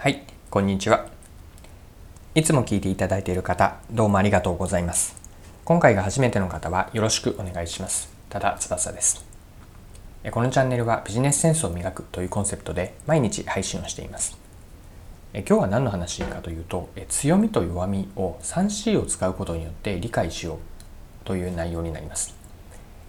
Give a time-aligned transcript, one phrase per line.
[0.00, 1.08] はい、こんにちは。
[2.36, 5.16] いつも聞いていただいている方、どうもありがとうございます。
[5.64, 8.08] 今回が初めての方はよろしくお願いします。
[8.28, 9.24] ただ翼です。
[10.30, 14.38] このチャンネルはビジネスセンスを磨くというコンセプトで毎日配信をしています。
[15.34, 20.60] 今日は何の話かというと、強みと弱みを 3C を使うことによって理解しよ
[21.24, 22.36] うという内容になります。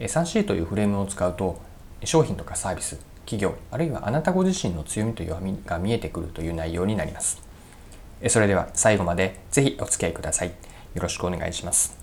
[0.00, 1.60] 3C というフレームを使うと
[2.02, 2.98] 商品とかサービス
[3.28, 7.42] 企業あるいはあなたご自身の強みと弱みが見えてくるという内容になります。
[8.26, 10.48] それでは最後までぜひお付き合いください。
[10.48, 10.54] よ
[11.02, 11.98] ろしくお願いします。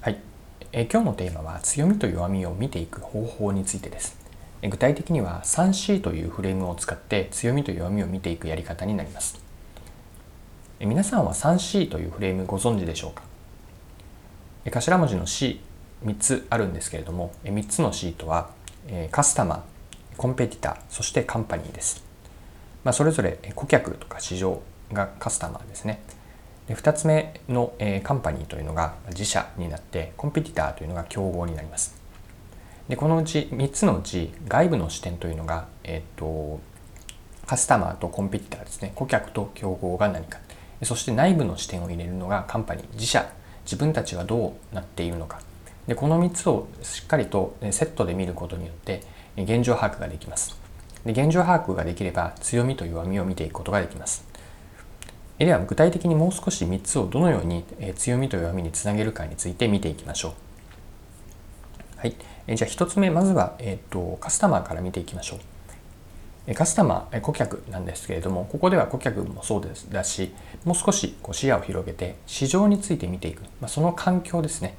[0.00, 0.18] はい。
[0.72, 4.16] え今日のテーマは強みと弱みを見ていく方法についてです。
[4.62, 9.38] 具体的には 3C というフレームを使って強みと弱みを見ていくやり方になります。
[10.80, 13.22] 皆さんは 3C というフレームご存知でしょうか？
[14.70, 15.58] 頭文字の C3
[16.18, 18.56] つあるんですけれども3つの C とは
[19.10, 22.04] カスタマー、コンペティター、そしてカンパニーです。
[22.84, 26.00] まあ、それぞれ顧客とか市場がカスタマーですね。
[26.66, 31.96] で2つ目の、えカンパニーというのが自社になってコンペティターというのが競合になります。
[32.88, 36.60] でこのうち3つのうち外部の視点というのが、えっ、と
[37.46, 40.38] カスタマーとコンペティターですね顧客と競合が何か
[40.82, 43.30] そして内部の視点を入れるのがカンパニー自社
[43.64, 45.40] 自分たちはどうなっているのか
[45.88, 49.02] でこの3つをしっかりとセットで見ることによって
[49.36, 50.56] 現状把握ができます。
[51.04, 54.28] で現状把握ができれば強みと弱みを見ていくことができます。
[55.38, 57.64] では具体的にもう少し3つをどのように
[57.96, 60.32] 強みと弱みにつなげるかについて見ていきましょう。
[61.96, 62.10] はい。
[62.54, 65.36] じゃあ1つ目まずは、えーと、カスタマーから見ていきましょ
[66.48, 66.54] う。
[66.54, 70.32] カスタマー、顧客なんですけれども、ここでは顧客もそうですだし、
[70.64, 74.76] もう少しこう視野を広げて、市場について見ていく、まあ、その環境ですね。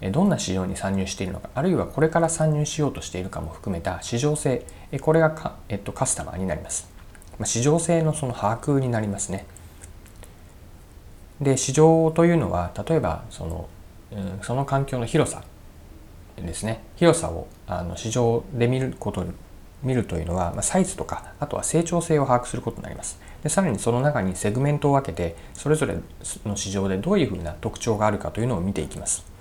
[0.00, 4.66] どんな市場に参入しているのかあるいはこれから参入しようとしているかも含めた市場性
[5.00, 6.88] これがか、えっと、カスタマーになります。
[7.44, 9.46] 市場性のその把握になりますね。
[11.40, 13.68] で市場というのは例えばその,、
[14.12, 15.42] うん、その環境の広さ
[16.36, 16.82] ですね。
[16.96, 19.24] 広さをあの市場で見ること
[19.82, 23.20] 見るというのは、まあ、サイズとかあとは成長性を把握することになります。
[23.42, 25.98] でさらにその中にセグメントを分けてそれぞれ
[26.46, 29.35] の市場でどういうふうな特徴があるかというのを見ていきます。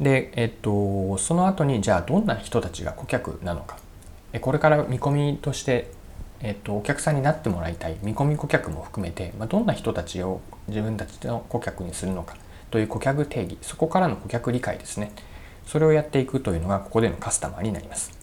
[0.00, 3.78] で、えっと、その後にじゃあどんな人たちが顧客なのか
[4.40, 5.90] これから見込みとして、
[6.40, 12.36] えっと、お客さんになってもらいたい見込み顧客も含めて、まあ、どんな人たちを自分たちの顧客にするのか
[12.70, 15.12] という顧客定義そこからの顧客理解ですね
[15.66, 18.16] それをやっていくというのがここでのカスタマーになります。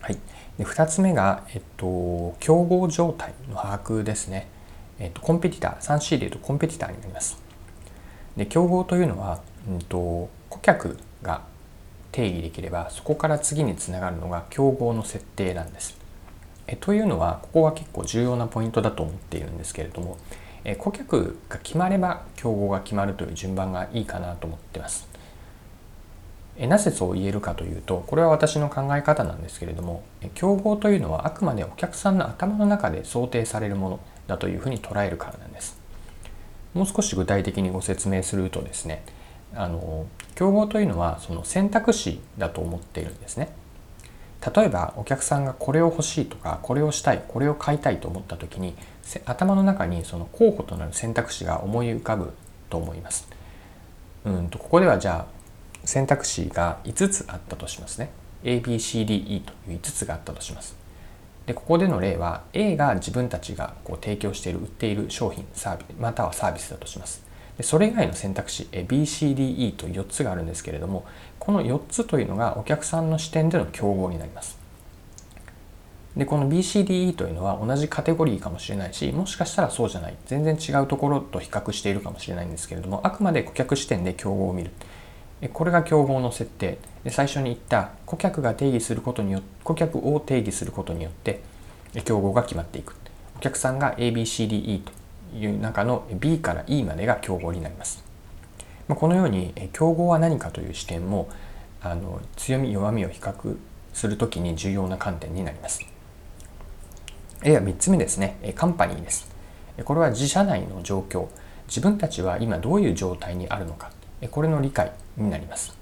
[0.00, 0.18] はい、
[0.56, 4.48] で2つ目が、えっと、競合状態の把握ですね。
[4.98, 7.42] えっと、コンペティター 3C でいうとコンペティターになります。
[8.36, 11.42] で競合というのは、うんと顧客が
[12.10, 15.96] 定義できればそこから次につながるのが競合の設定なんです。
[16.66, 20.18] えというのはここが結構重要なポイントだと思っているんですけれども
[20.64, 25.08] え顧客が決まれば競合が決まるという順番がいいかなと思ってます。
[26.58, 30.02] えなぜそう言えるかというとこれは私の考え方なんですけれども
[30.34, 35.80] 競合というのはあくまでお客さんの頭の中で想定されるものだというふうに捉えるからなんです。
[36.74, 39.02] もう少し具体的にご説明するとですね
[39.54, 43.52] あの競合というのはその選択肢だと思っているんですね。
[44.54, 48.74] 例えばお客さんがこれを欲しいとかこれをしたいこれを買いたいと思った時に
[49.24, 52.32] 頭の中にその候補となる選択肢が思い浮かぶ
[52.68, 53.28] と思います。
[54.24, 55.42] うんとここではじゃあ
[55.84, 58.10] 選択肢が5つあったとしますね。
[58.44, 60.76] ABCDE という5つがあったとします。
[61.46, 67.31] でここでの例は A が自分たちがこう提供している売っている商品サービスまたはサービスだとします。
[67.62, 71.04] それ以外の選択肢 BCDE と4つがあるんですけれども
[71.38, 74.58] この4つというのがお客さんの視点での競合になります。
[76.16, 84.70] でこの BCDE というのは同じカテゴリーかもしれないしもしかしたらそうじゃない全然違うところと比較しているかもしれないんですけれどもあくまで顧客視点で競合を見る。
[85.52, 86.78] これが競合の設定。
[87.02, 91.40] で最初に言った顧客が定義することによって顧客を定義することによって
[92.04, 92.94] 競合が決まっていく。
[93.36, 95.01] お客さんが ABCDE と。
[95.34, 98.04] いう中の B から E までが競合になります。
[98.88, 101.28] まあこのように競合は何かという視点も
[101.82, 103.56] あの強み弱みを比較
[103.92, 105.80] するときに重要な観点になります。
[107.42, 109.30] では3つ目ですね、カンパニーです。
[109.84, 111.26] これは自社内の状況、
[111.66, 113.90] 自分たちは今どういう状態にあるのか、
[114.30, 115.76] これの理解になります。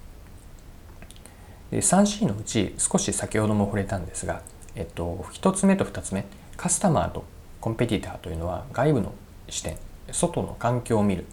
[1.72, 4.42] 3C のうち少し先ほども触れたんですが、
[4.74, 6.24] えっと、1つ目と2つ目、
[6.56, 7.24] カスタマーと
[7.60, 9.12] コンペティターというのは外部の
[9.48, 9.76] 視点
[10.12, 11.24] 外の環境を見る、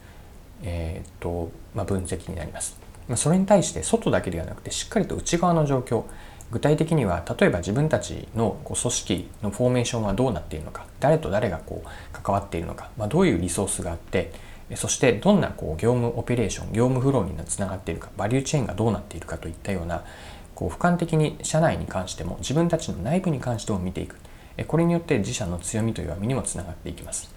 [0.64, 2.80] えーとまあ、分析になります。
[3.08, 6.04] まあ、それに対して外だけではなくてしっかりと内側の状況
[6.52, 14.32] 具体的には例えば自分たちのこう組織のフォーメーションはどうなっているのか誰と誰がこう関わっているのか、まあ、どういうリソースがあって
[14.76, 20.04] そしてどんなこう業務オペレーション業務フローにつながっているかバリューチェーンがどうなっているかといったような
[20.56, 24.18] こう俯瞰的に社内に関しても自分たちの内部に関しても見ていく
[24.68, 27.37] これによって自社の強みと弱みにもつながっていきます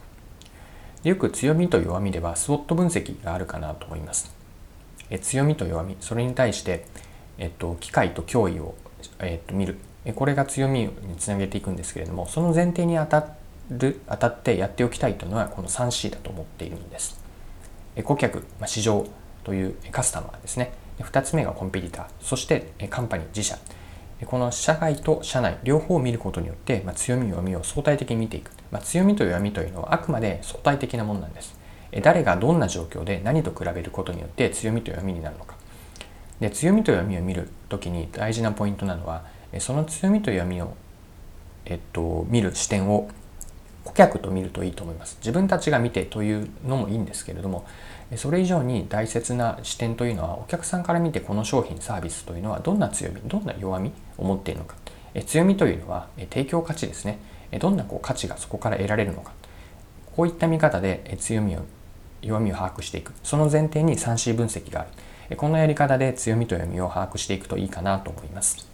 [1.02, 4.34] よく強みと弱みではスウォット分析があるかなと思います。
[5.22, 5.96] 強みと弱み。
[6.00, 6.84] それに対して、
[7.38, 8.74] えっと、機会と脅威を
[9.18, 9.76] えー、と見る。
[10.14, 13.26] これが強みにつなげていくんですけれどもその前提に当た
[13.70, 17.20] る当たってやっておきたいというのはこの 3C だと思っているんです。
[18.04, 19.06] 顧客、市場
[19.44, 20.72] というカスタマーですね。
[21.00, 22.06] 2つ目がコンペティター。
[22.20, 23.58] そしてカンパニー自社。
[24.26, 31.58] この社外と社内両方を見ることによって、まあ、強み弱みを相対的に見ていく、まあ、強みと弱みというのはあくまで相対的なものなんです。
[32.02, 35.56] 誰がどんな状況で何と比べることによって強みと弱みになるのか。
[36.38, 39.24] で強みと弱みを見る時に大事なポイントなのは
[39.58, 40.74] その強みと弱みを、
[41.66, 43.10] えっと、見る視点を
[43.84, 45.16] 顧客と見るといいと思います。
[45.20, 47.66] 自分たちが見てというのもいいんですけれども
[48.16, 54.76] それ以上に大切な視点というのはお客さんから見てこの商品サービスというのはどんな強みどんな弱みを持っているのか。
[55.26, 57.18] 強みというのは提供価値ですね。
[57.58, 59.32] どんなこう価値がそこから得られるのか。
[60.14, 61.60] こういった見方で強みを
[62.22, 63.12] 弱みを把握していく。
[63.22, 64.86] その前提に 3C 分析があ
[65.30, 65.36] る。
[65.36, 68.69] このやり方で強みと読みを把握していくといいかなと思います。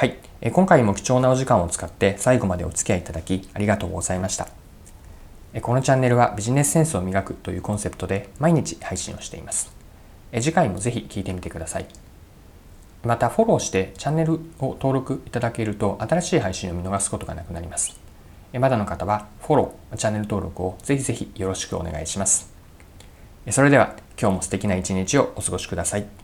[0.00, 0.16] はい。
[0.52, 4.48] 今回も貴重なお時間を使って最後までお付き合いいただきありがとうございました。
[5.60, 9.70] このチャンネルはビジネスセンスを磨くというコンセプトで毎日配信をしています。
[10.32, 11.86] 次回もぜひ聞いてみてください。
[13.04, 18.00] またフォローしてチャンネルを登録いただけると新しい配信を見逃すことがなくなります。
[18.54, 22.50] まだの方はフォロー、チャンネル登録をぜひぜひよろしくお願いします。
[23.50, 26.19] それでは今日も素敵な一日をお過ごしください。